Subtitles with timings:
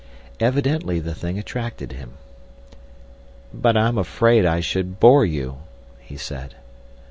[0.39, 2.13] Evidently the thing attracted him.
[3.53, 5.59] "But I'm afraid I should bore you,"
[5.99, 6.55] he said.